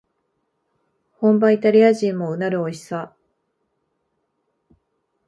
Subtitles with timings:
[1.19, 3.13] 本場イタリア人もうなるおいしさ